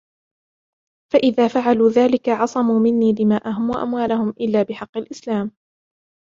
فَإِذَا 1.13 1.47
فَعَلُوا 1.47 1.89
ذَلِكَ 1.89 2.29
عَصَمُوا 2.29 2.79
مِنِّي 2.79 3.13
دِمَاءَهُمْ 3.13 3.69
وَأَمْوَالَهُمْ 3.69 4.29
إِلاَّ 4.29 4.63
بِحَقِّ 4.63 4.97
الإِسْلامِ 4.97 5.51